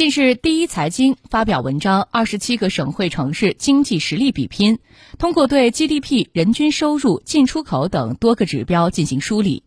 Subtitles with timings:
[0.00, 4.76] 近日，第一财经发表文章《二十七个省会城市经济实力比拼》，
[5.18, 9.62] 通过对 GDP、人均收入、进出口等多个指标进行梳理。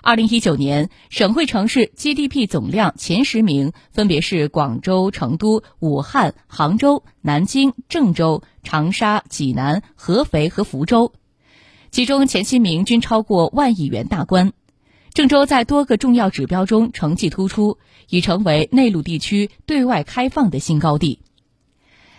[0.00, 11.12] 二零一九年，省会城市 GDP 总量前十名分别是广州、成都、武汉、杭州、南京、郑州、长沙、济南、合肥和福州，
[11.90, 14.52] 其中前七名均超过万亿元大关。
[15.14, 17.76] 郑州在多个重要指标中成绩突出，
[18.08, 21.18] 已成为内陆地区对外开放的新高地。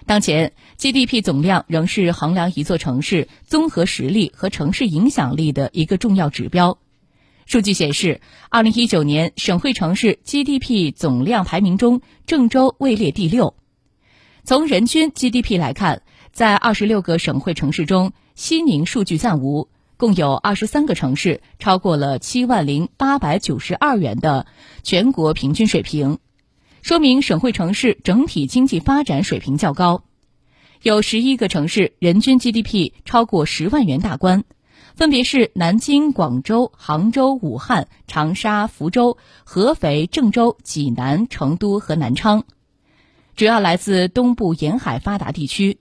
[0.06, 6.78] 当前，GDP 总量仍是衡量一座城市综合实力和城市影响力的一个重要指标。
[7.48, 13.56] 数据显示，二零一九年省会城市 GDP 总量排名中，郑州位列第六。
[14.44, 19.68] 从人均 GDP 来看，在二十六个省会城市中，西宁数据暂无。
[19.98, 24.46] 共有二十三个城市超过了七万零八百九十二元的
[24.84, 26.20] 全国平均水平，
[26.82, 30.04] 说明省会城市整体经济发展水平较高。
[30.82, 34.44] 有十一个城市人均 GDP 超过十万元大关，
[34.96, 42.44] 分别是南京、广州、杭州、武汉、长沙、福州、合肥、郑州、济南、成都和南昌，
[43.38, 45.80] 主要来自东部沿海发达地区。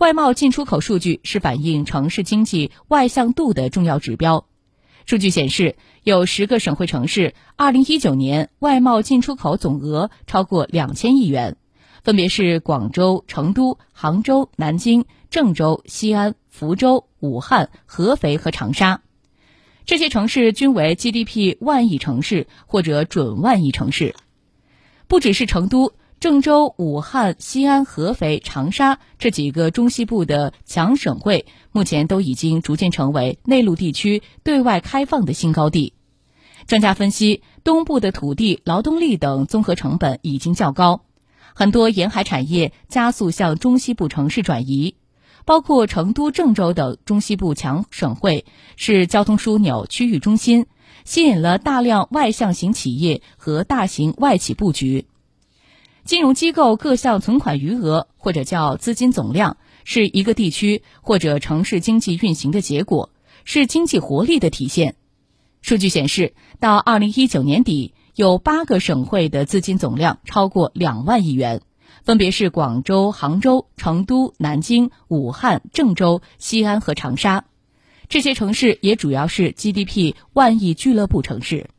[0.00, 4.46] 外贸进出口数据是反映城市经济外向度的重要指标。
[5.04, 11.58] 数据显示，有十个省会城市2019年外贸进出口总额超过两千亿元，
[12.02, 19.02] 分别是广州、成都、杭州、南京、郑州、西安、福州、武汉、合肥和长沙。
[19.84, 24.14] 这些城市均为 GDP 万亿城市或者准万亿城市。
[25.08, 25.92] 不只是成都。
[26.20, 35.94] 郑州、武汉、西安、合肥、长沙这几个中西部的强省会，目前都已经逐渐成为内陆地区对外开放的新高地。
[36.66, 41.06] 专家分析，东部的土地、劳动力等综合成本已经较高，
[41.54, 44.96] 很多沿海产业加速向中西部城市转移，
[45.46, 48.44] 包括成都、郑州等中西部强省会，
[48.76, 50.66] 是交通枢纽、区域中心，
[51.06, 55.06] 吸引了大量外向型企业和大型外企布局。
[56.10, 63.10] 金融机构各项存款余额，或者叫资金总量，是一个地区或者城市经济运行的结果，
[63.44, 64.96] 是经济活力的体现。
[65.62, 71.62] 数据显示，到二零一九年底，有八个省会的资金总量超过两万亿元，
[72.02, 77.44] 分别是广州、杭州、成都、南京、武汉、郑州、西安和长沙。
[78.08, 81.70] 这些城市也主要是 GDP 万亿俱乐部城市。